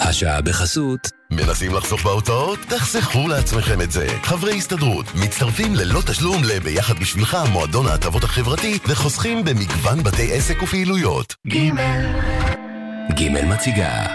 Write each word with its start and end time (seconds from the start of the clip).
השעה 0.00 0.40
בחסות. 0.40 1.10
מנסים 1.30 1.74
לחסוך 1.74 2.02
בהוצאות? 2.04 2.58
תחסכו 2.58 3.28
לעצמכם 3.28 3.80
את 3.80 3.90
זה. 3.90 4.06
חברי 4.22 4.56
הסתדרות 4.56 5.06
מצטרפים 5.14 5.74
ללא 5.74 6.00
תשלום 6.06 6.44
ל"ביחד 6.44 6.98
בשבילך" 6.98 7.36
מועדון 7.52 7.86
ההטבות 7.86 8.24
החברתי 8.24 8.78
וחוסכים 8.86 9.44
במגוון 9.44 10.02
בתי 10.02 10.32
עסק 10.32 10.62
ופעילויות. 10.62 11.34
ג' 11.48 11.56
ג' 13.18 13.44
מציגה 13.44 14.06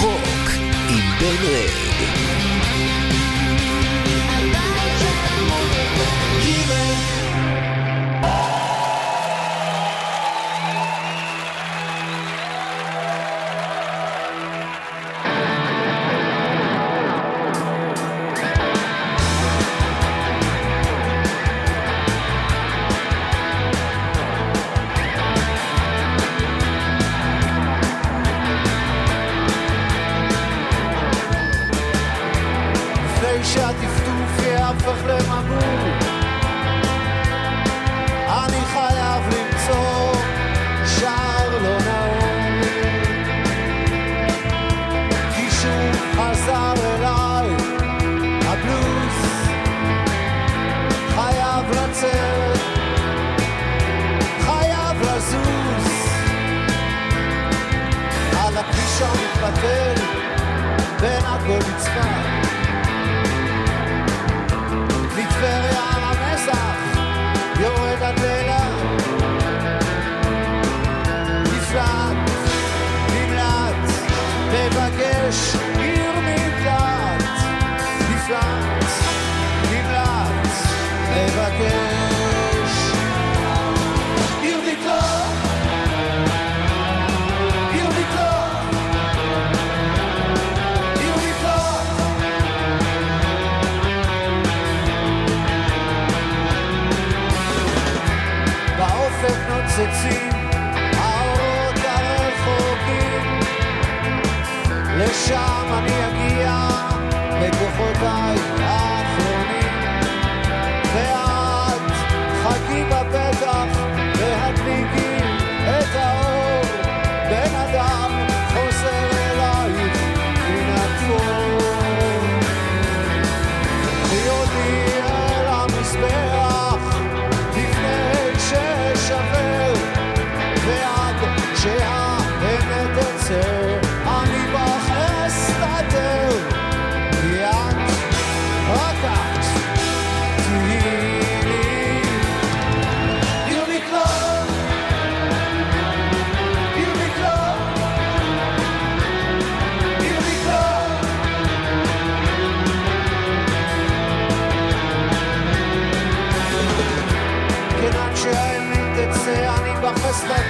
רוק 0.00 0.48
עם 0.88 1.18
בן 1.20 1.46
רד 1.46 2.37
it's 61.50 61.88
fine 61.88 62.27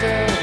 after. 0.00 0.37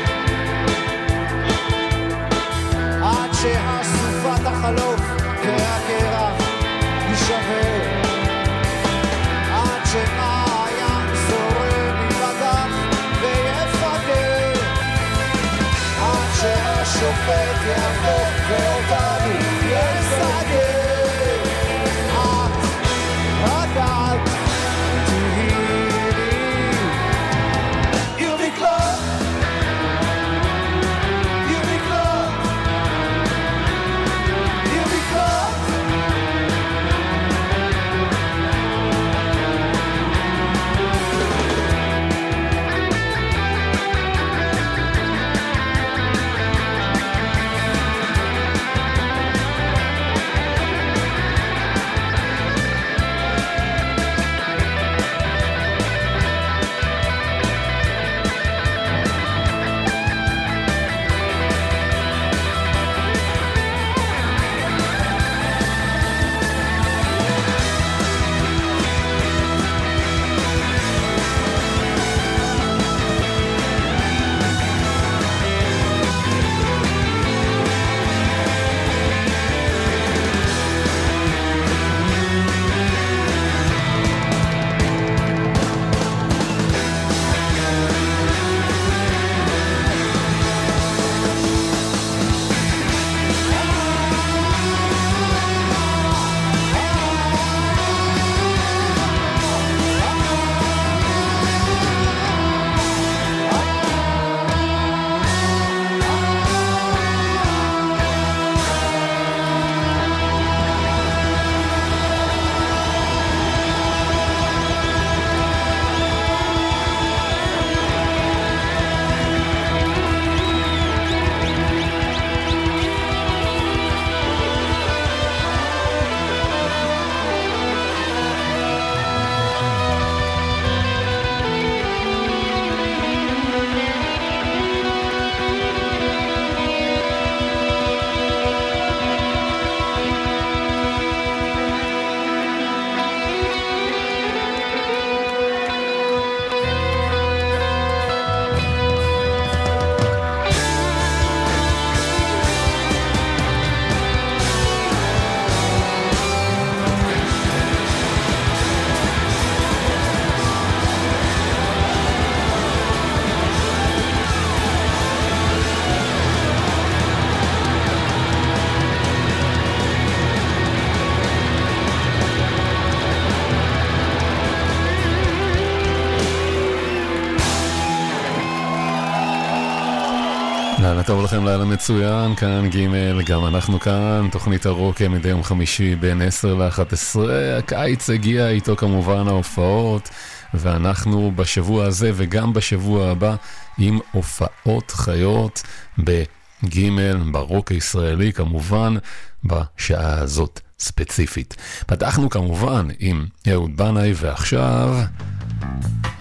טוב 181.06 181.24
לכם, 181.24 181.46
לילה 181.46 181.66
מצוין, 181.66 182.36
כאן 182.36 182.69
ג' 182.69 183.25
גם 183.25 183.46
אנחנו 183.46 183.80
כאן, 183.80 184.28
תוכנית 184.31 184.66
הרוק 184.66 185.02
מדי 185.02 185.30
יום 185.30 185.44
חמישי 185.44 185.96
בין 185.96 186.22
10 186.22 186.56
ל-11, 186.56 187.19
הקיץ 187.57 188.10
הגיע 188.10 188.50
איתו 188.50 188.75
כמובן 188.75 189.28
ההופעות, 189.28 190.10
ואנחנו 190.54 191.31
בשבוע 191.36 191.86
הזה 191.86 192.12
וגם 192.16 192.54
בשבוע 192.54 193.12
הבא 193.12 193.36
עם 193.78 194.00
הופעות 194.12 194.92
חיות 194.92 195.63
בג' 195.98 196.90
ברוק 197.31 197.72
הישראלי 197.72 198.34
כמובן, 198.34 198.96
בשעה 199.44 200.19
הזאת 200.19 200.60
ספציפית. 200.80 201.56
פתחנו 201.88 202.30
כמובן 202.30 202.88
עם 203.00 203.25
אהוד 203.52 203.78
בנאי 203.78 204.13
ועכשיו 204.16 204.96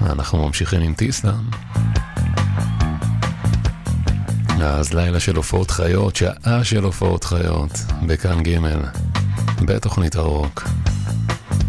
אנחנו 0.03 0.47
ממשיכים 0.47 0.81
עם 0.81 0.95
טיסלאם. 0.95 1.45
אז 4.62 4.95
לילה 4.95 5.21
של 5.21 5.37
הופעות 5.37 5.71
חיות, 5.71 6.17
שעה 6.17 6.65
של 6.65 6.85
הופעות 6.85 7.25
חיות, 7.25 7.71
בכאן 8.06 8.43
ג' 8.43 8.59
בתוכנית 9.61 10.17
הרוק. 10.17 10.65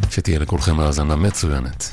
שתהיה 0.09 0.39
לכולכם 0.39 0.79
האזנה 0.79 1.15
מצוינת. 1.15 1.91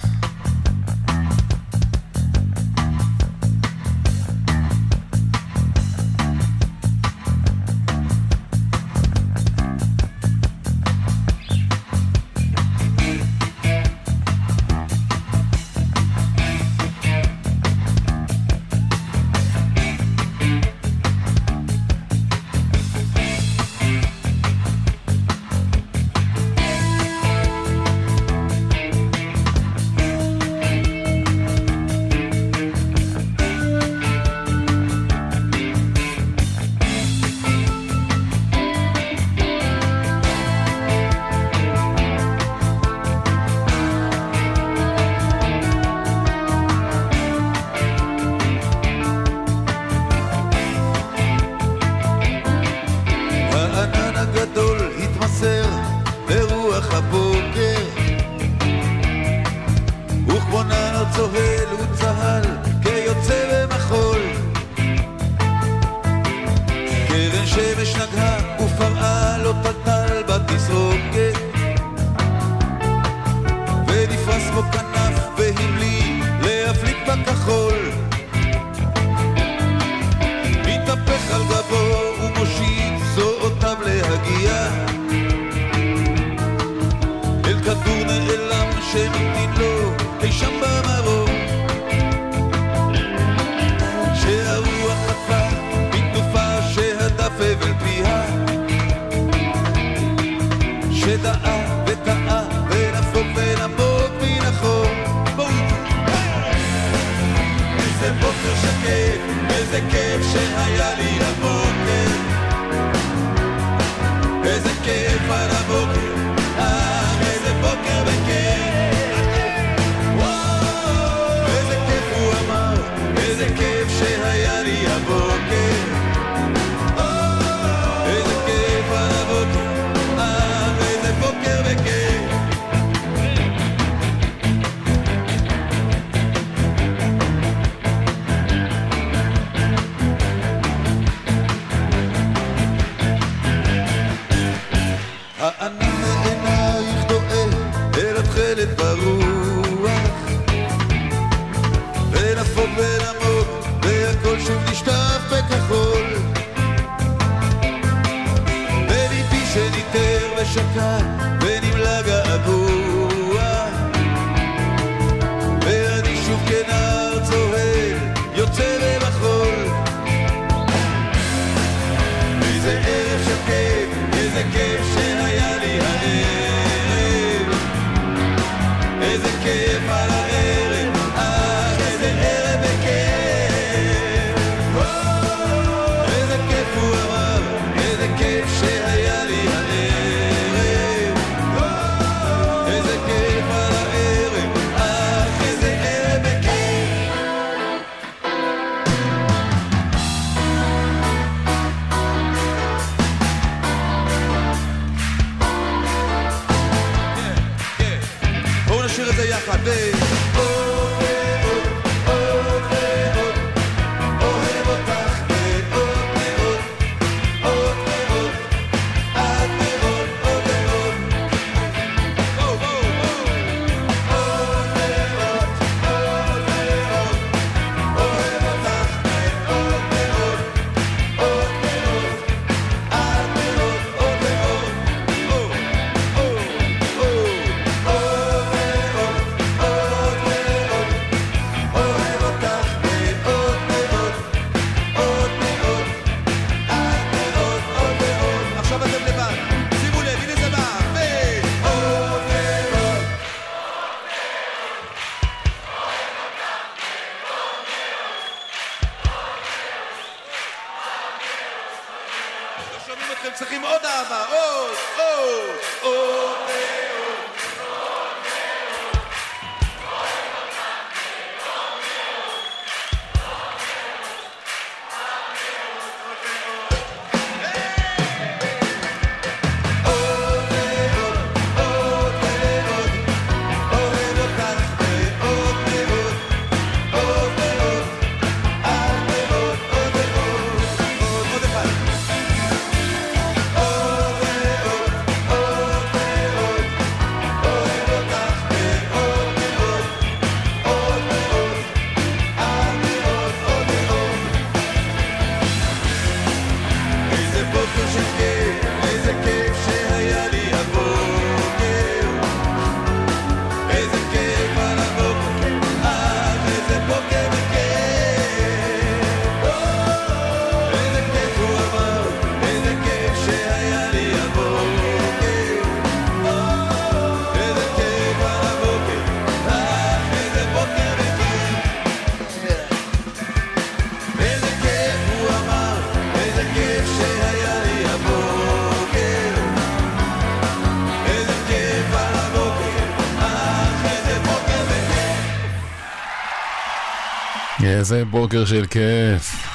איזה 347.92 348.04
בוקר 348.04 348.44
של 348.44 348.66
כיף. 348.66 349.49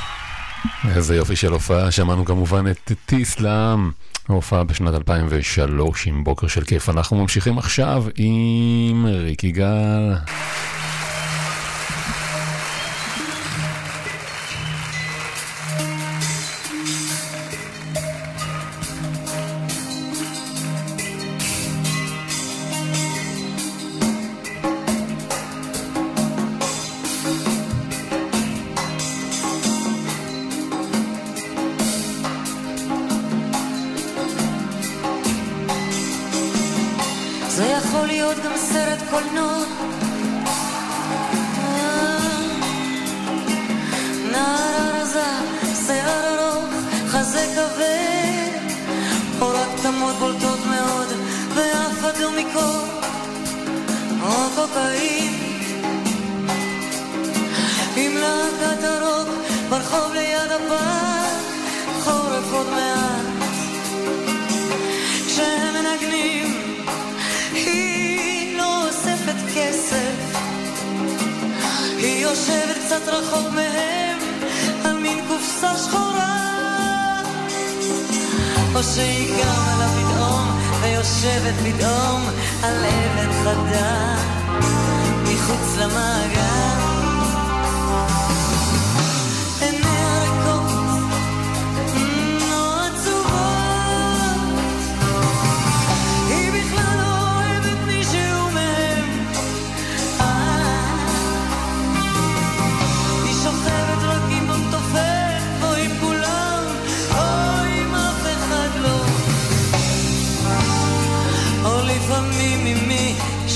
איזה 0.95 1.15
יופי 1.15 1.35
של 1.35 1.51
הופעה. 1.51 1.91
שמענו 1.91 2.25
כמובן 2.25 2.71
את 2.71 2.91
טיסלאם, 3.05 3.91
הופעה 4.27 4.63
בשנת 4.63 4.93
2003 4.93 6.07
עם 6.07 6.23
בוקר 6.23 6.47
של 6.47 6.63
כיף. 6.63 6.89
אנחנו 6.89 7.17
ממשיכים 7.17 7.57
עכשיו 7.57 8.03
עם 8.15 9.05
ריק 9.05 9.43
יגאל. 9.43 10.13
להיות 38.37 38.51
גם 38.51 38.57
סרט 38.57 38.99
קולנוע. 39.09 39.57
נער 44.31 45.01
רזה, 45.01 45.23
שיער 45.87 46.39
ארוך, 46.39 46.65
חזה 47.07 47.45
כבד, 47.55 48.75
עורת 49.39 49.67
תמות 49.81 50.15
בולטות 50.15 50.59
מאוד, 50.69 51.07
ואף 51.53 51.99
אחד 51.99 52.17
לא 52.19 52.31
מקור, 52.31 52.85
או 54.21 54.49
קוקאין. 54.55 55.33
עם 57.95 58.15
להקת 58.15 58.83
הרוק, 58.83 59.29
ברחוב 59.69 60.13
ליד 60.13 60.51
הפעם, 60.51 61.41
חורף 62.03 62.53
עוד 62.53 62.69
מעט. 62.69 63.36
כסף. 69.57 70.39
היא 71.97 72.23
יושבת 72.23 72.77
קצת 72.85 73.07
רחוק 73.07 73.47
מהם 73.53 74.19
על 74.85 74.97
מין 74.97 75.25
קופסה 75.27 75.77
שחורה. 75.77 76.37
או 78.75 78.83
שהיא 78.83 79.43
גם 79.43 79.63
עליו 79.73 79.89
פתאום 79.89 80.59
ויושבת 80.81 81.53
פתאום 81.63 82.21
על 82.63 82.85
אבן 82.85 83.31
חדה 83.43 84.15
מחוץ 85.23 85.77
למעגל. 85.77 86.56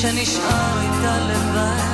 שנשאר 0.02 0.82
איתה 0.82 1.20
לבד. 1.20 1.91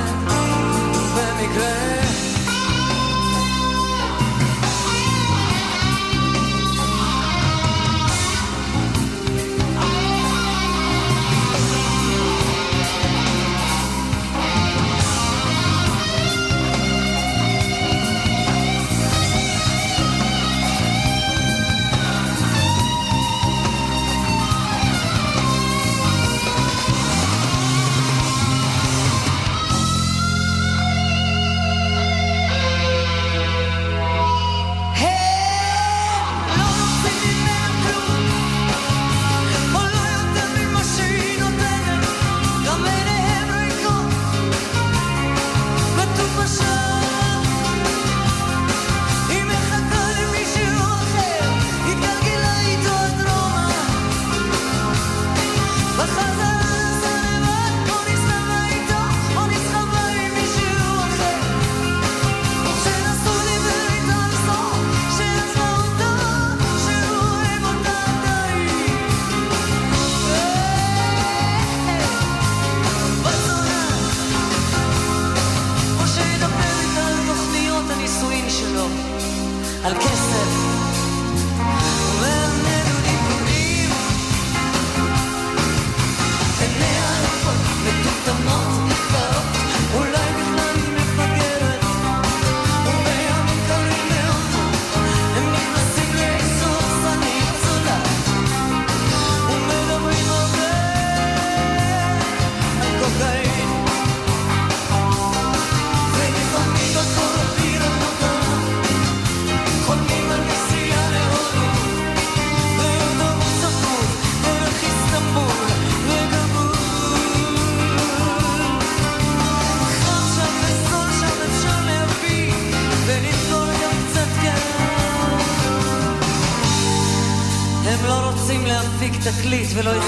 de 129.84 130.07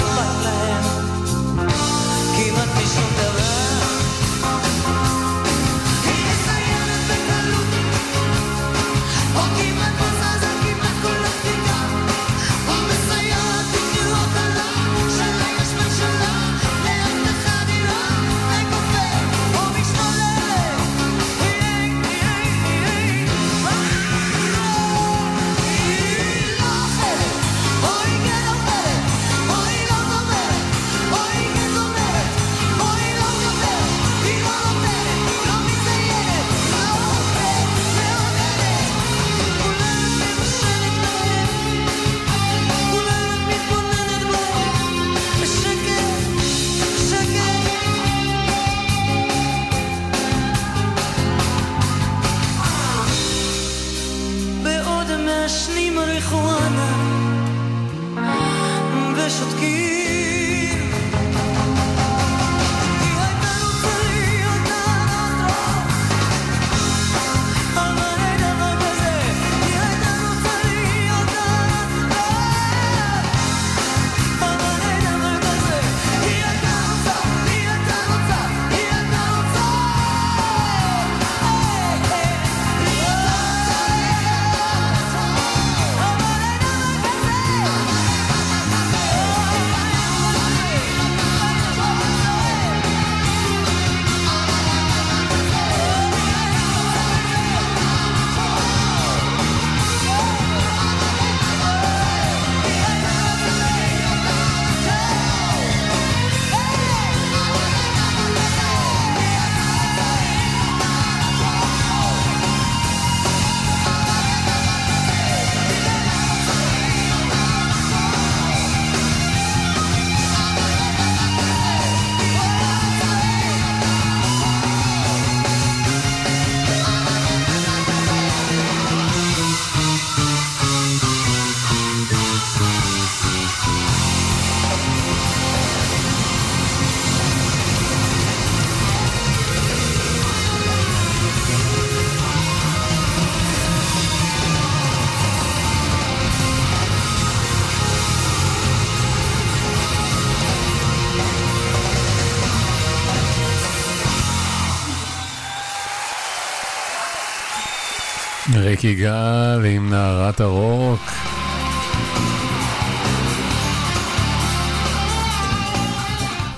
אריק 158.84 158.98
יגאל 158.98 159.64
עם 159.64 159.90
נערת 159.90 160.40
הרוק. 160.40 161.00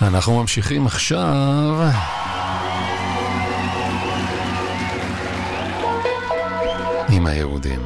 אנחנו 0.02 0.40
ממשיכים 0.40 0.86
עכשיו 0.86 1.90
עם 7.08 7.26
היהודים. 7.26 7.80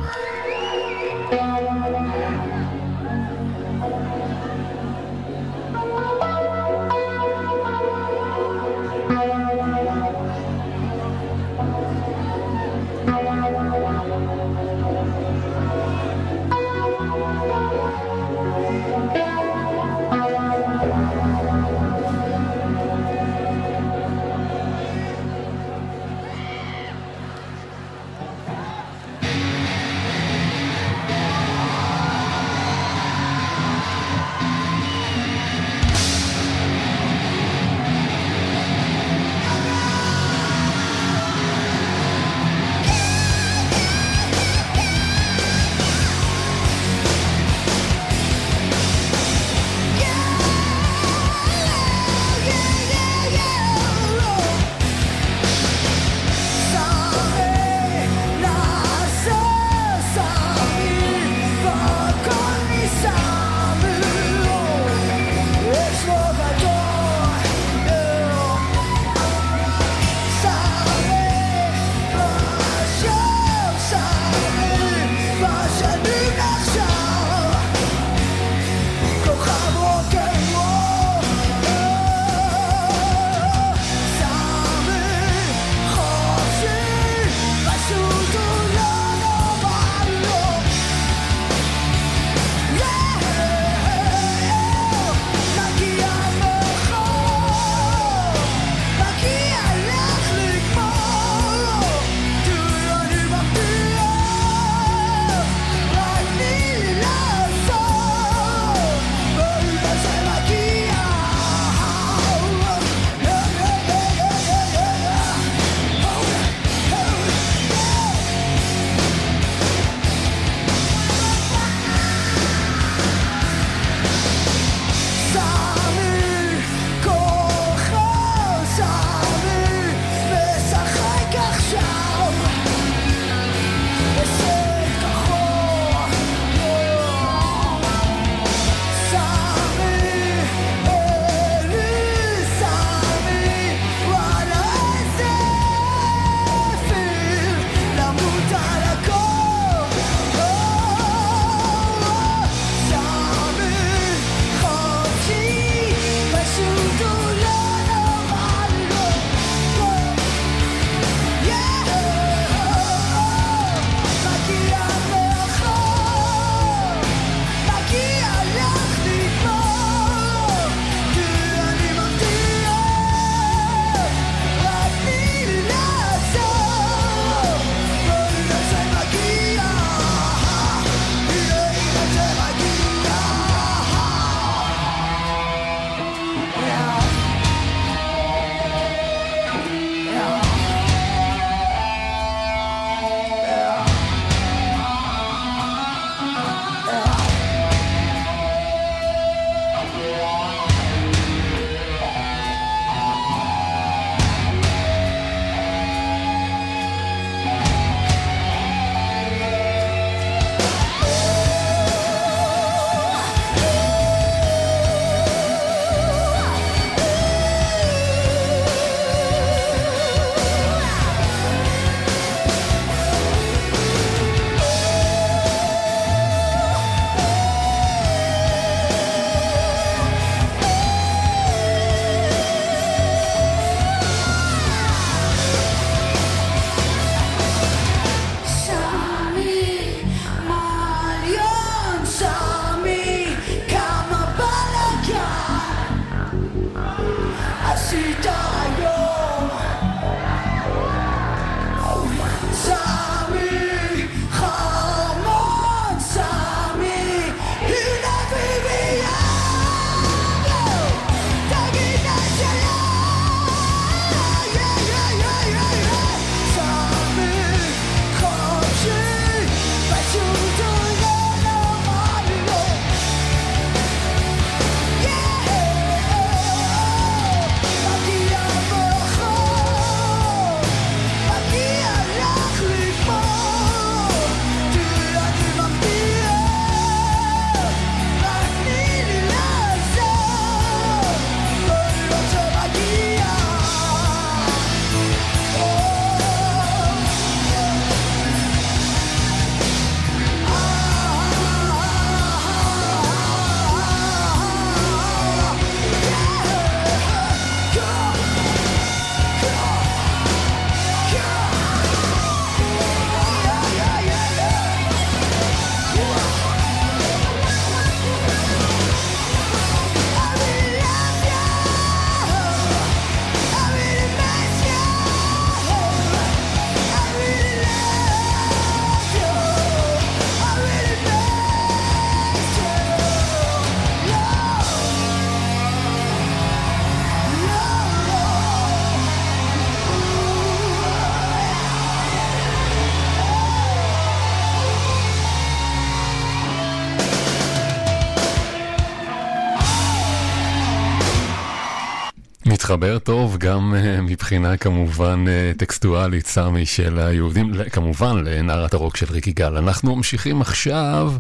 מתחבר 352.76 352.98
טוב 352.98 353.36
גם 353.38 353.74
אה, 353.74 354.00
מבחינה 354.00 354.56
כמובן 354.56 355.24
אה, 355.28 355.52
טקסטואלית, 355.56 356.26
סמי, 356.26 356.66
של 356.66 356.98
היהודים, 356.98 357.52
כמובן 357.72 358.24
לנערת 358.24 358.74
הרוק 358.74 358.96
של 358.96 359.06
ריקי 359.10 359.32
גל. 359.32 359.56
אנחנו 359.56 359.96
ממשיכים 359.96 360.40
עכשיו 360.40 361.12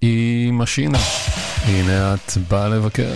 עם 0.00 0.60
השינה. 0.60 0.98
הנה 1.64 2.14
את 2.14 2.32
באה 2.48 2.68
לבקר. 2.68 3.14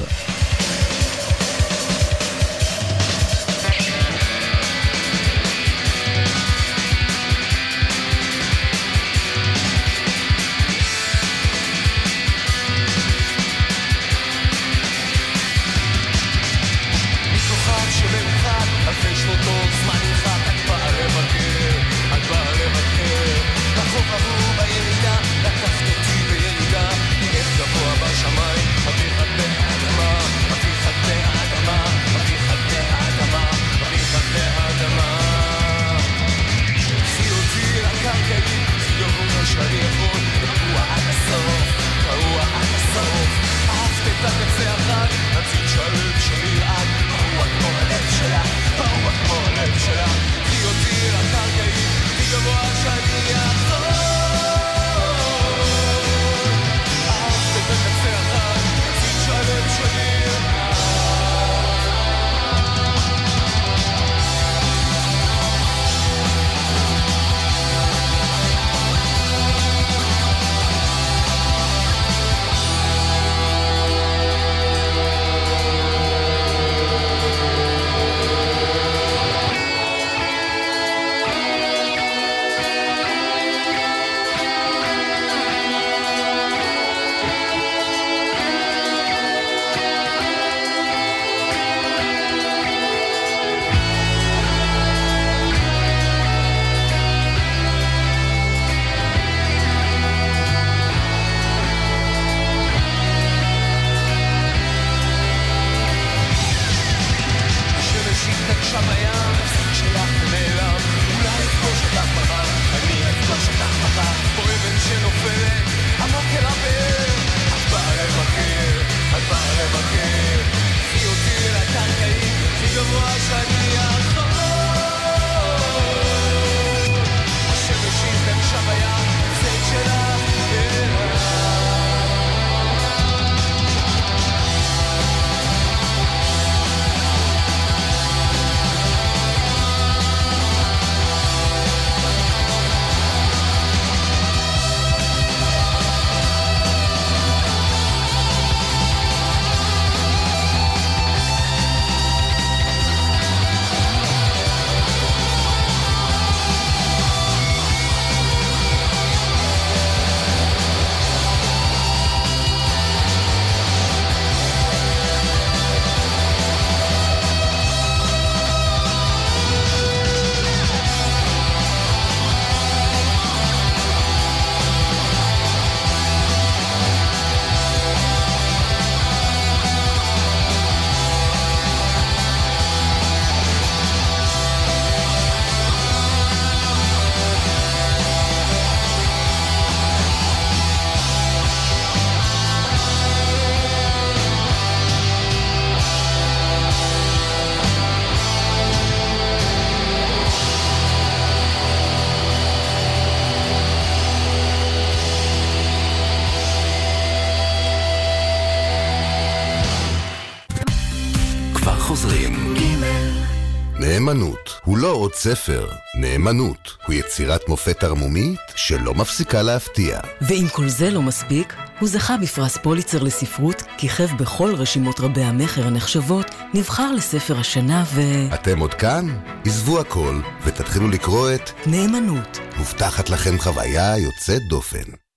ספר, 215.20 215.66
נאמנות 215.94 216.76
הוא 216.86 216.94
יצירת 216.94 217.48
מופת 217.48 217.84
ערמומית 217.84 218.40
שלא 218.56 218.94
מפסיקה 218.94 219.42
להפתיע. 219.42 220.00
ואם 220.20 220.46
כל 220.52 220.68
זה 220.68 220.90
לא 220.90 221.02
מספיק, 221.02 221.54
הוא 221.80 221.88
זכה 221.88 222.16
בפרס 222.16 222.56
פוליצר 222.56 223.02
לספרות, 223.02 223.62
כיכב 223.78 224.08
בכל 224.18 224.54
רשימות 224.54 225.00
רבי 225.00 225.22
המכר 225.22 225.66
הנחשבות, 225.66 226.26
נבחר 226.54 226.92
לספר 226.92 227.38
השנה 227.38 227.84
ו... 227.94 228.00
אתם 228.34 228.58
עוד 228.58 228.74
כאן? 228.74 229.06
עזבו 229.46 229.80
הכל 229.80 230.20
ותתחילו 230.44 230.88
לקרוא 230.88 231.30
את 231.34 231.50
נאמנות. 231.66 232.38
מובטחת 232.56 233.10
לכם 233.10 233.38
חוויה 233.38 233.98
יוצאת 233.98 234.42
דופן. 234.48 235.07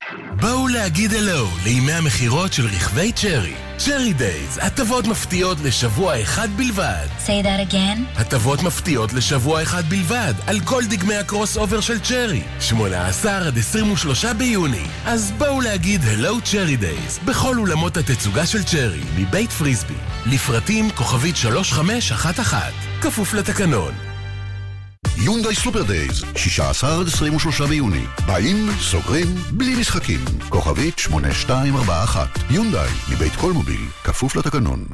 בואו 0.42 0.68
להגיד 0.68 1.14
הלו 1.14 1.48
לימי 1.64 1.94
המכירות 1.94 2.54
של 2.54 2.66
רכבי 2.66 3.12
צ'רי. 3.12 3.54
צ'רי 3.78 4.14
דייז, 4.14 4.60
הטבות 4.62 5.08
מפתיעות 5.08 5.58
לשבוע 5.64 6.22
אחד 6.22 6.48
בלבד. 6.56 7.08
Say 7.26 7.46
that 7.46 7.72
again. 7.72 8.20
הטבות 8.20 8.64
מפתיעות 8.64 9.14
לשבוע 9.14 9.62
אחד 9.64 9.90
בלבד, 9.90 10.34
על 10.48 10.60
כל 10.60 10.84
דגמי 10.90 11.16
ה 11.16 11.58
crossover 11.58 11.82
של 11.82 12.00
צ'רי. 12.00 12.42
18 12.60 13.48
עד 13.48 13.58
23 13.58 14.26
ביוני. 14.26 14.86
אז 15.06 15.32
בואו 15.38 15.62
להגיד 15.62 16.02
hello 16.04 16.42
Chery 16.42 16.76
days, 16.76 17.20
בכל 17.26 17.58
אולמות 17.58 17.98
התצוגה 17.98 18.46
של 18.46 18.64
צ'רי, 18.64 19.02
מבית 19.18 19.52
פריסבי. 19.52 19.96
לפרטים 20.26 20.90
כוכבית 20.90 21.36
3511, 21.36 22.60
כפוף 23.02 23.34
לתקנון. 23.34 24.11
יונדאי 25.18 25.56
super 25.56 25.84
days, 25.84 26.24
16 26.36 27.00
עד 27.00 27.08
23 27.08 27.62
ביוני. 27.62 28.06
באים, 28.26 28.70
סוגרים, 28.80 29.28
בלי 29.52 29.76
משחקים. 29.76 30.20
כוכבית 30.50 31.00
8241. 31.00 32.28
יונדאי, 32.50 32.90
מבית 33.12 33.36
קולמוביל, 33.36 33.82
כפוף 34.04 34.36
לתקנון. 34.36 34.86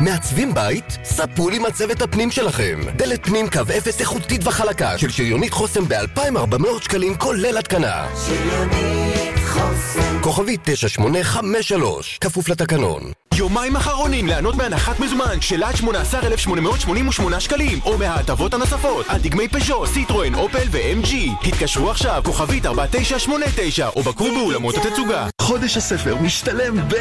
מעצבים 0.00 0.54
בית? 0.54 0.98
ספרו 1.04 1.50
לי 1.50 1.58
מצבת 1.58 2.02
הפנים 2.02 2.30
שלכם. 2.30 2.80
דלת 2.96 3.26
פנים 3.26 3.50
קו 3.50 3.60
אפס 3.78 4.00
איכותית 4.00 4.46
וחלקה 4.46 4.98
של 4.98 5.10
שריונית 5.10 5.52
חוסן 5.52 5.88
ב-2,400 5.88 6.82
שקלים 6.82 7.16
כולל 7.16 7.58
התקנה. 7.58 8.06
שריונית 8.26 9.38
חוסן 9.46 10.22
כוכבית 10.22 10.60
9853, 10.64 12.18
כפוף 12.20 12.48
לתקנון. 12.48 13.02
יומיים 13.34 13.76
אחרונים 13.76 14.26
ליהנות 14.26 14.54
מהנחת 14.54 15.00
מזומן 15.00 15.40
של 15.40 15.62
עד 15.62 15.76
18,888 15.76 17.40
שקלים 17.40 17.78
או 17.84 17.98
מההטבות 17.98 18.54
הנוספות. 18.54 19.06
על 19.08 19.20
דגמי 19.20 19.48
פז'ו, 19.48 19.86
סיטרואן, 19.86 20.34
אופל 20.34 20.68
ו-MG 20.70 21.14
התקשרו 21.48 21.90
עכשיו, 21.90 22.22
כוכבית 22.24 22.66
4989 22.66 23.88
או 23.96 24.02
בקרו 24.02 24.28
באולמות 24.34 24.74
התצוגה. 24.74 25.28
חודש 25.42 25.76
הספר 25.76 26.16
משתלם 26.16 26.76
ב... 26.88 26.94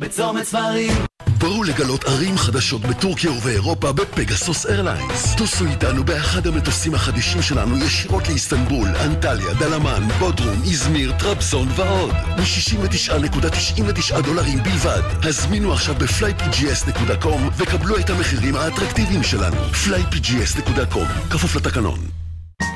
בצומת 0.00 0.44
ספרים 0.44 0.92
בואו 1.40 1.62
לגלות 1.62 2.04
ערים 2.04 2.38
חדשות 2.38 2.80
בטורקיה 2.80 3.30
ובאירופה 3.30 3.92
בפגסוס 3.92 4.66
איירליינס. 4.66 5.36
טוסו 5.36 5.66
איתנו 5.66 6.04
באחד 6.04 6.46
המטוסים 6.46 6.94
החדישים 6.94 7.42
שלנו 7.42 7.78
ישירות 7.78 8.28
לאיסטנבול, 8.28 8.88
אנטליה, 8.88 9.54
דלמן, 9.54 10.08
בודרום, 10.18 10.62
איזמיר, 10.64 11.12
טרבזון 11.18 11.68
ועוד. 11.76 12.12
מ-69.99 12.12 14.20
דולרים 14.20 14.62
בלבד. 14.62 15.02
הזמינו 15.22 15.72
עכשיו 15.72 15.94
ב-flypgs.com 15.94 17.40
וקבלו 17.56 17.98
את 17.98 18.10
המחירים 18.10 18.56
האטרקטיביים 18.56 19.22
שלנו. 19.22 19.56
flypgs.com, 19.56 21.30
כפוף 21.30 21.56
לתקנון. 21.56 22.19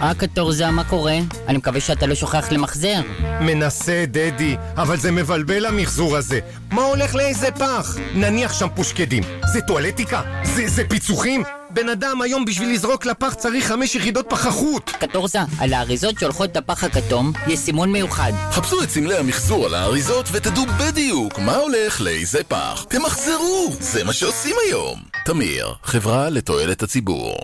אה, 0.02 0.14
קטורזה, 0.14 0.70
מה 0.70 0.84
קורה? 0.84 1.18
אני 1.48 1.58
מקווה 1.58 1.80
שאתה 1.80 2.06
לא 2.06 2.14
שוכח 2.14 2.52
למחזר. 2.52 3.00
מנסה, 3.40 4.04
דדי, 4.08 4.56
אבל 4.76 4.96
זה 4.96 5.12
מבלבל 5.12 5.66
המחזור 5.66 6.16
הזה. 6.16 6.40
מה 6.72 6.82
הולך 6.82 7.14
לאיזה 7.14 7.50
פח? 7.50 7.96
נניח 8.14 8.52
שם 8.52 8.66
פושקדים. 8.74 9.22
זה 9.52 9.60
טואלטיקה? 9.60 10.22
זה, 10.44 10.68
זה 10.68 10.82
פיצוחים? 10.88 11.42
בן 11.70 11.88
אדם 11.88 12.22
היום 12.22 12.44
בשביל 12.44 12.72
לזרוק 12.72 13.06
לפח 13.06 13.34
צריך 13.34 13.66
חמש 13.66 13.94
יחידות 13.94 14.26
פחחות. 14.28 14.90
קטורזה, 14.90 15.38
על 15.60 15.72
האריזות 15.72 16.18
שהולכות 16.20 16.56
לפח 16.56 16.84
הכתום 16.84 17.32
יש 17.46 17.58
סימון 17.58 17.92
מיוחד. 17.92 18.32
חפשו 18.50 18.82
את 18.82 18.90
סמלי 18.90 19.16
המחזור 19.16 19.66
על 19.66 19.74
האריזות 19.74 20.28
ותדעו 20.32 20.64
בדיוק 20.80 21.38
מה 21.38 21.56
הולך 21.56 22.00
לאיזה 22.00 22.44
פח. 22.48 22.84
תמחזרו, 22.88 23.72
זה 23.80 24.04
מה 24.04 24.12
שעושים 24.12 24.56
היום. 24.66 24.98
תמיר, 25.24 25.74
חברה 25.82 26.30
לתועלת 26.30 26.82
הציבור. 26.82 27.36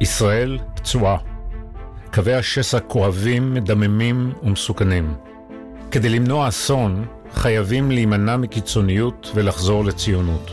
ישראל 0.00 0.58
פצועה. 0.76 1.35
קווי 2.16 2.34
השסע 2.34 2.80
כואבים, 2.80 3.54
מדממים 3.54 4.32
ומסוכנים. 4.42 5.14
כדי 5.90 6.08
למנוע 6.08 6.48
אסון, 6.48 7.06
חייבים 7.32 7.90
להימנע 7.90 8.36
מקיצוניות 8.36 9.30
ולחזור 9.34 9.84
לציונות. 9.84 10.50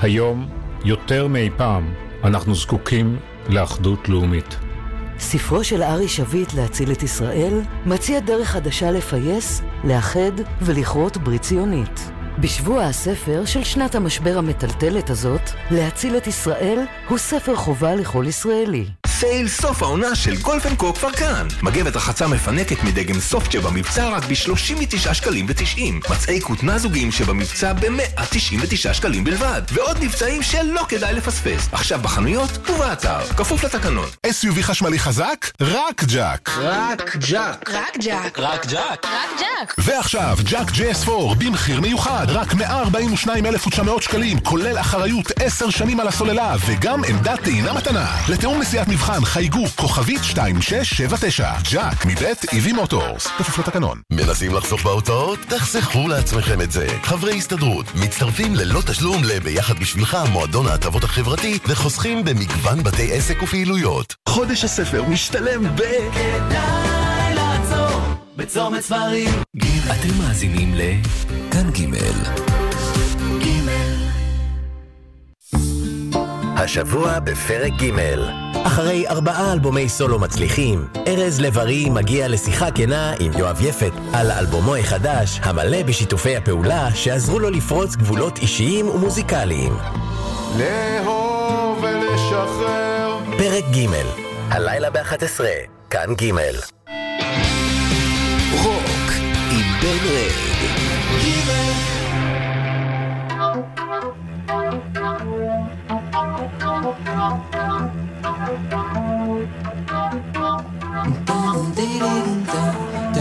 היום, 0.00 0.48
יותר 0.84 1.26
מאי 1.26 1.50
פעם, 1.56 1.94
אנחנו 2.24 2.54
זקוקים 2.54 3.16
לאחדות 3.48 4.08
לאומית. 4.08 4.56
ספרו 5.18 5.64
של 5.64 5.82
ארי 5.82 6.08
שביט 6.08 6.54
להציל 6.54 6.92
את 6.92 7.02
ישראל 7.02 7.60
מציע 7.86 8.20
דרך 8.20 8.48
חדשה 8.48 8.90
לפייס, 8.90 9.62
לאחד 9.84 10.32
ולכרות 10.62 11.16
ברית 11.16 11.42
ציונית. 11.42 12.10
בשבוע 12.38 12.82
הספר 12.82 13.44
של 13.44 13.64
שנת 13.64 13.94
המשבר 13.94 14.38
המטלטלת 14.38 15.10
הזאת, 15.10 15.50
להציל 15.70 16.16
את 16.16 16.26
ישראל 16.26 16.78
הוא 17.08 17.18
ספר 17.18 17.56
חובה 17.56 17.94
לכל 17.94 18.24
ישראלי. 18.28 18.84
sale 19.22 19.48
סוף 19.48 19.82
העונה 19.82 20.14
של 20.14 20.36
Golf & 20.36 20.76
Co 20.76 20.94
כבר 20.94 21.12
כאן. 21.12 21.48
מגבת 21.62 21.96
רחצה 21.96 22.26
מפנקת 22.26 22.84
מדגם 22.84 23.20
soft 23.20 23.52
שבמבצע 23.52 24.08
רק 24.08 24.24
ב-39 24.24 25.14
שקלים 25.14 25.46
ו-90. 25.48 26.10
מצעי 26.12 26.40
כותנה 26.40 26.78
זוגיים 26.78 27.12
שבמבצע 27.12 27.72
ב-199 27.72 28.92
שקלים 28.92 29.24
בלבד. 29.24 29.62
ועוד 29.72 30.04
מבצעים 30.04 30.42
שלא 30.42 30.86
כדאי 30.88 31.14
לפספס. 31.14 31.68
עכשיו 31.72 32.00
בחנויות 32.02 32.70
ובאתר. 32.70 33.26
כפוף 33.36 33.64
לתקנון. 33.64 34.08
SUV 34.26 34.62
חשמלי 34.62 34.98
חזק? 34.98 35.50
רק 35.60 36.04
ג'אק. 36.04 36.50
רק 36.58 37.16
ג'אק. 37.16 37.70
רק 37.70 37.96
ג'אק 37.98 38.38
רק 38.38 38.66
ג'אק. 38.66 39.04
רק 39.04 39.40
ג'אק 39.40 39.74
ועכשיו, 39.78 40.38
ג'אק 40.42 40.68
JS4 40.70 41.34
במחיר 41.38 41.80
מיוחד, 41.80 42.26
רק 42.28 42.54
142,900 42.54 44.02
שקלים, 44.02 44.40
כולל 44.40 44.78
אחריות 44.78 45.32
10 45.40 45.70
שנים 45.70 46.00
על 46.00 46.08
הסוללה, 46.08 46.54
וגם 46.66 47.04
עמדת 47.04 47.40
טעינה 47.42 47.72
מתנה. 47.72 48.16
לתיאום 48.28 48.60
נסיעת 48.60 48.88
מבחן 48.88 49.11
חייגו 49.20 49.64
כוכבית 49.76 50.20
2679, 50.20 51.50
ג'אק 51.70 52.06
מבית 52.06 52.44
איבי 52.52 52.72
מוטורס, 52.72 53.26
כפוף 53.26 53.58
לתקנון. 53.58 54.00
מנסים 54.12 54.54
לחסוך 54.54 54.82
בהוצאות? 54.82 55.38
תחסכו 55.48 56.08
לעצמכם 56.08 56.60
את 56.60 56.72
זה. 56.72 56.86
חברי 57.02 57.36
הסתדרות 57.36 57.86
מצטרפים 57.94 58.54
ללא 58.54 58.80
תשלום 58.86 59.24
ל"ביחד 59.24 59.78
בשבילך" 59.78 60.16
מועדון 60.32 60.66
ההטבות 60.66 61.04
החברתי 61.04 61.58
וחוסכים 61.66 62.24
במגוון 62.24 62.82
בתי 62.82 63.12
עסק 63.12 63.42
ופעילויות. 63.42 64.14
חודש 64.28 64.64
הספר 64.64 65.02
משתלם 65.02 65.76
ב... 65.76 65.80
כדאי 66.14 67.34
לעצור 67.34 68.00
בצומת 68.36 68.80
ספרים 68.80 69.28
אתם 69.90 70.18
מאזינים 70.18 70.74
לכאן 70.74 71.70
ג' 71.70 71.82
השבוע 76.56 77.18
בפרק 77.18 77.72
ג' 77.72 78.51
אחרי 78.66 79.08
ארבעה 79.08 79.52
אלבומי 79.52 79.88
סולו 79.88 80.18
מצליחים, 80.18 80.84
ארז 81.06 81.40
לב-ארי 81.40 81.90
מגיע 81.90 82.28
לשיחה 82.28 82.70
כנה 82.70 83.14
עם 83.20 83.32
יואב 83.38 83.60
יפת 83.60 83.92
על 84.12 84.30
אלבומו 84.30 84.76
החדש, 84.76 85.40
המלא 85.42 85.82
בשיתופי 85.82 86.36
הפעולה 86.36 86.94
שעזרו 86.94 87.38
לו 87.38 87.50
לפרוץ 87.50 87.96
גבולות 87.96 88.38
אישיים 88.38 88.88
ומוזיקליים. 88.88 89.72
לאהוב 90.58 91.84
ולשחרר. 91.84 93.18
פרק 93.38 93.64
ג' 93.64 93.86
הלילה 94.50 94.90
ב-11, 94.90 95.40
כאן 95.90 96.14
ג' 96.14 96.32
רוק 98.62 99.10
עם 99.50 99.80
בן 99.82 100.08
רד. 100.08 100.52
Dum 108.52 108.60
dum 111.26 111.72
dee 111.76 111.98
dum. 112.52 113.11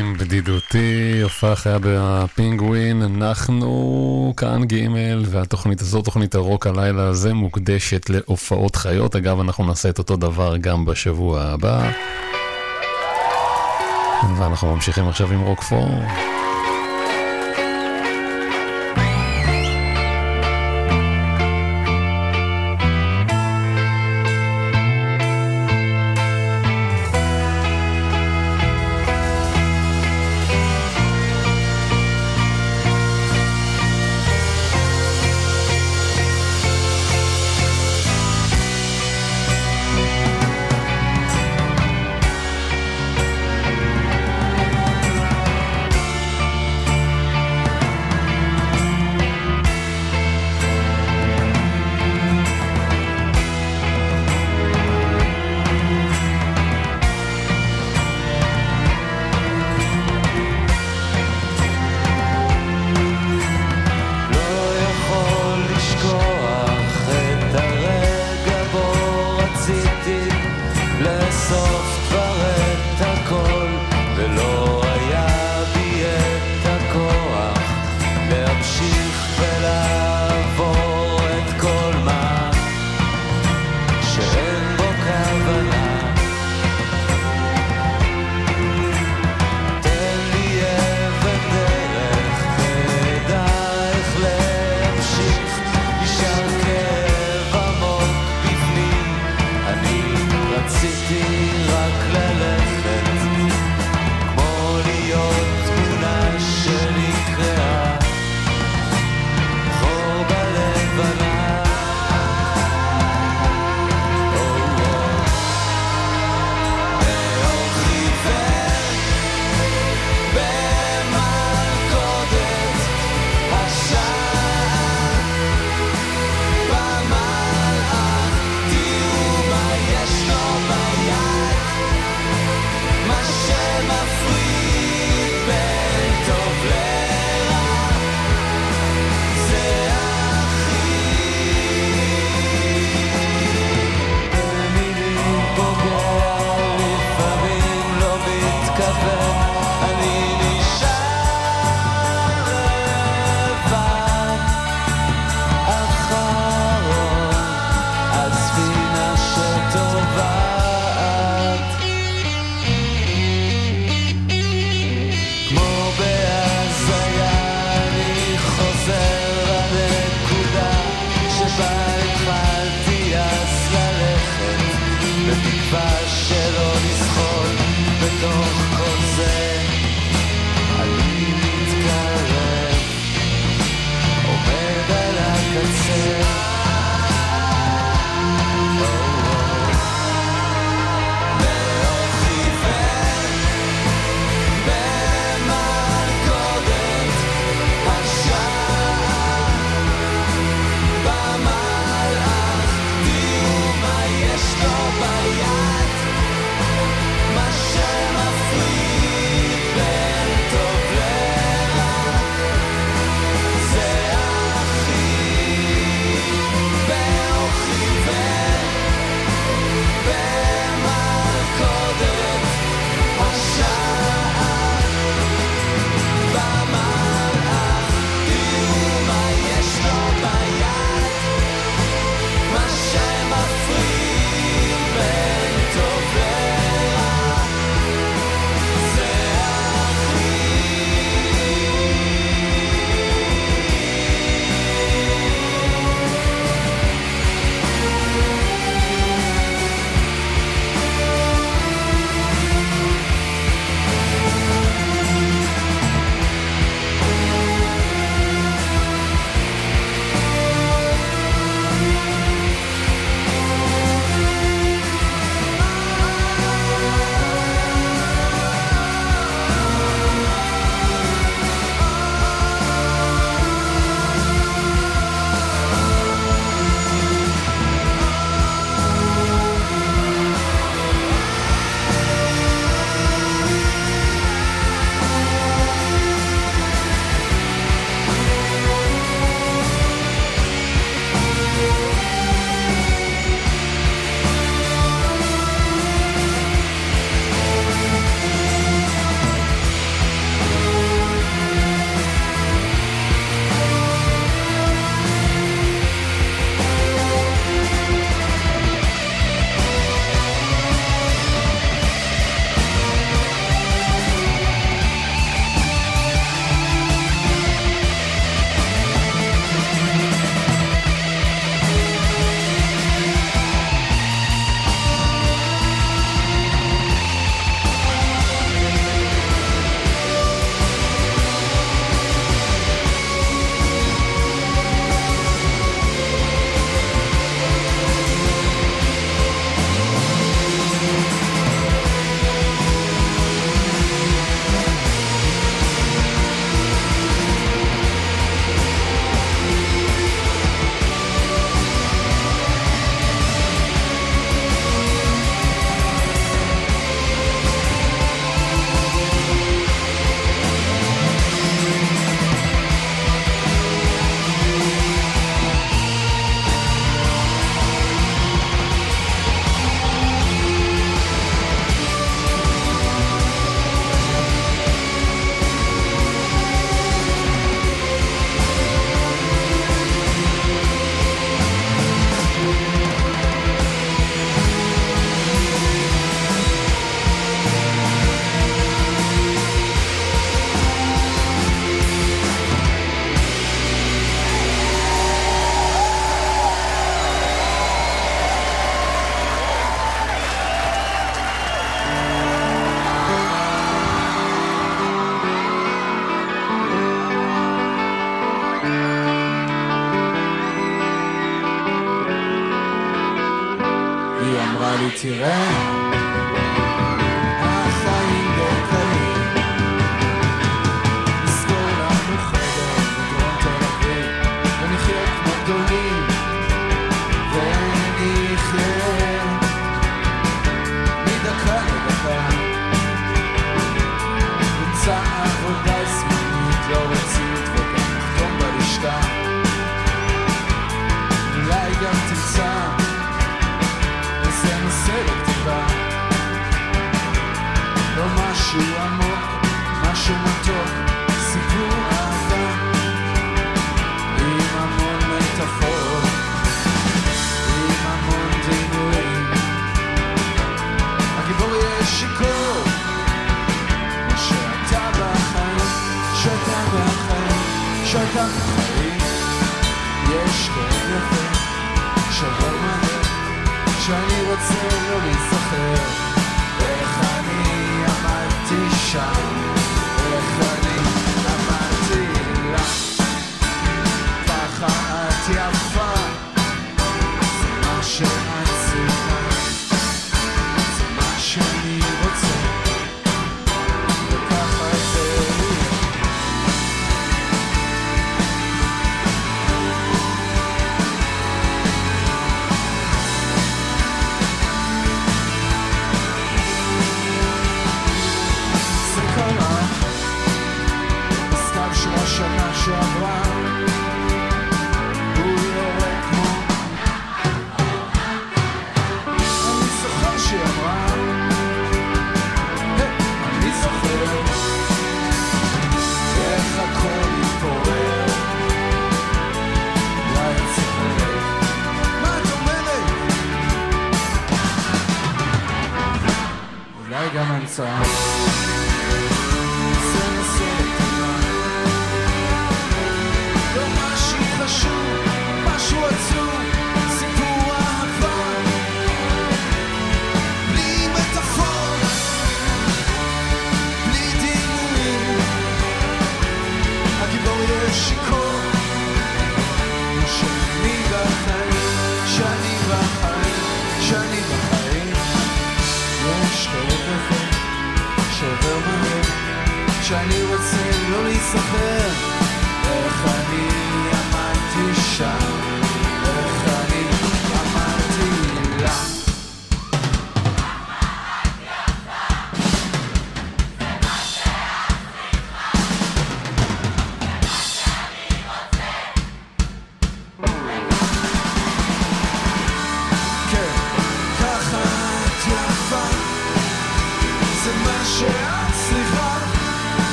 עם 0.00 0.14
בדידותי, 0.18 1.20
הופעה 1.22 1.56
חיה 1.56 1.78
בפינגווין, 1.82 3.02
אנחנו 3.02 4.34
כאן 4.36 4.64
ג' 4.64 4.88
והתוכנית 5.26 5.80
הזו, 5.80 6.02
תוכנית 6.02 6.34
הרוק 6.34 6.66
הלילה 6.66 7.06
הזה, 7.08 7.34
מוקדשת 7.34 8.10
להופעות 8.10 8.76
חיות. 8.76 9.16
אגב, 9.16 9.40
אנחנו 9.40 9.66
נעשה 9.66 9.88
את 9.88 9.98
אותו 9.98 10.16
דבר 10.16 10.56
גם 10.56 10.84
בשבוע 10.84 11.42
הבא. 11.42 11.90
ואנחנו 14.36 14.74
ממשיכים 14.74 15.08
עכשיו 15.08 15.32
עם 15.32 15.40
רוקפור. 15.40 15.88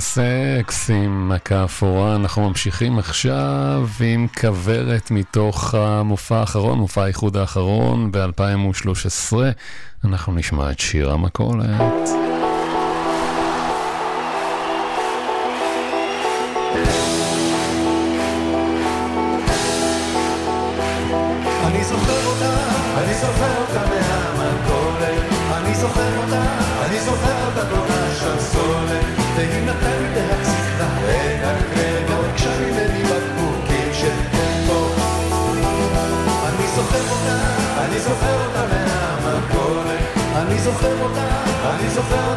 הסקס 0.00 0.90
עם 0.90 1.28
מכה 1.28 1.64
אפורה, 1.64 2.16
אנחנו 2.16 2.48
ממשיכים 2.48 2.98
עכשיו 2.98 3.88
עם 4.00 4.26
כוורת 4.40 5.10
מתוך 5.10 5.74
המופע 5.74 6.36
האחרון, 6.36 6.78
מופע 6.78 7.02
האיחוד 7.02 7.36
האחרון 7.36 8.12
ב-2013. 8.12 9.36
אנחנו 10.04 10.32
נשמע 10.32 10.70
את 10.70 10.80
שיר 10.80 11.10
המכולת. 11.10 12.29
זוכר 40.72 41.02
אותה, 41.02 41.28
אני 41.70 41.90
זוכר 41.90 42.29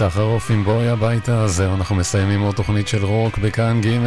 סחרוף 0.00 0.50
עם 0.50 0.64
בואי 0.64 0.88
הביתה, 0.88 1.48
זהו, 1.48 1.74
אנחנו 1.74 1.96
מסיימים 1.96 2.40
עוד 2.40 2.54
תוכנית 2.54 2.88
של 2.88 3.04
רוק 3.04 3.38
בכאן 3.38 3.80
ג' 3.80 3.98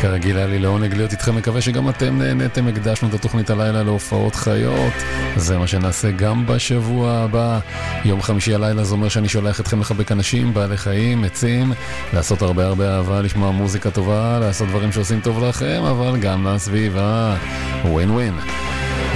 כרגיל 0.00 0.36
היה 0.36 0.46
לי 0.46 0.58
לעונג 0.58 0.94
להיות 0.94 1.12
איתכם, 1.12 1.36
מקווה 1.36 1.60
שגם 1.60 1.88
אתם 1.88 2.18
נהניתם, 2.18 2.68
הקדשנו 2.68 3.08
את 3.08 3.14
התוכנית 3.14 3.50
הלילה 3.50 3.82
להופעות 3.82 4.34
חיות, 4.34 4.92
זה 5.36 5.58
מה 5.58 5.66
שנעשה 5.66 6.10
גם 6.10 6.46
בשבוע 6.46 7.12
הבא. 7.12 7.58
יום 8.04 8.22
חמישי 8.22 8.54
הלילה 8.54 8.84
זה 8.84 8.94
אומר 8.94 9.08
שאני 9.08 9.28
שולח 9.28 9.60
אתכם 9.60 9.80
לחבק 9.80 10.12
אנשים, 10.12 10.54
בעלי 10.54 10.76
חיים, 10.76 11.24
עצים, 11.24 11.72
לעשות 12.12 12.42
הרבה 12.42 12.66
הרבה 12.66 12.96
אהבה, 12.96 13.22
לשמוע 13.22 13.50
מוזיקה 13.50 13.90
טובה, 13.90 14.38
לעשות 14.38 14.68
דברים 14.68 14.92
שעושים 14.92 15.20
טוב 15.20 15.44
לכם, 15.44 15.82
אבל 15.90 16.16
גם 16.16 16.46
לסביבה. 16.46 17.36
ווין 17.84 18.10
ווין. 18.10 18.34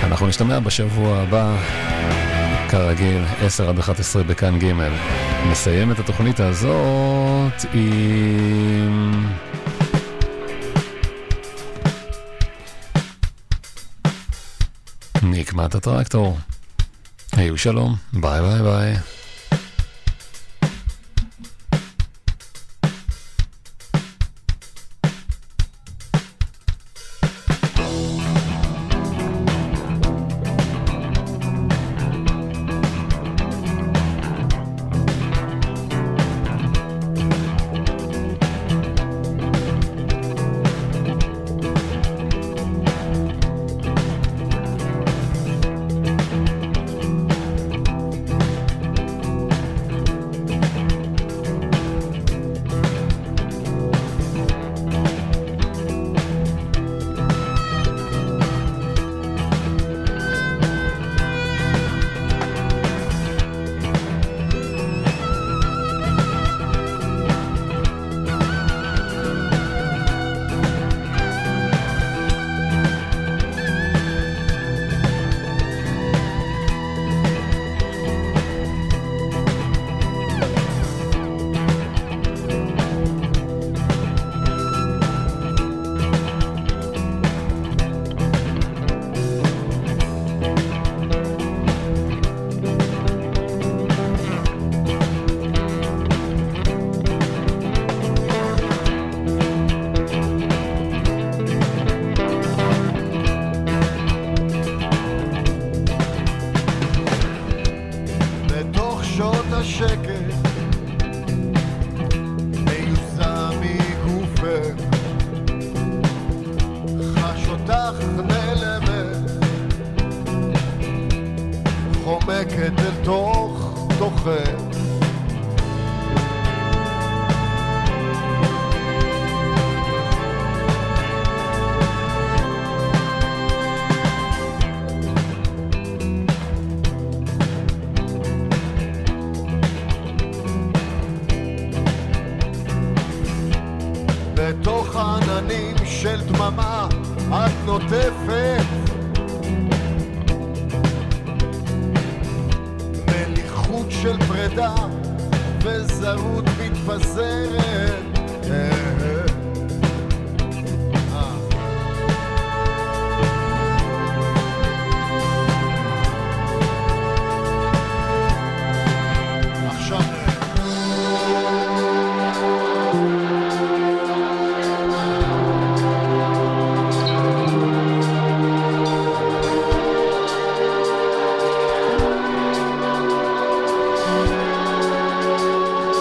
אנחנו 0.03 0.27
נשתמע 0.27 0.61
בשבוע 0.61 1.19
הבא. 1.19 1.57
כרגיל, 2.71 3.23
10 3.47 3.69
עד 3.69 3.79
11 3.79 4.23
בכאן 4.23 4.59
ג'. 4.59 4.73
נסיים 5.51 5.93
את 5.93 5.99
התוכנית 5.99 6.41
הזאת 6.41 7.65
עם... 7.75 9.25
נקמת 15.23 15.75
הטרקטור. 15.75 16.39
היו 17.33 17.59
שלום, 17.59 17.97
ביי 18.13 18.41
ביי 18.41 18.63
ביי. 18.63 18.97